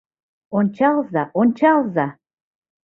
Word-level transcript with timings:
Ончалза, 0.57 1.23
ончалза! 1.41 2.07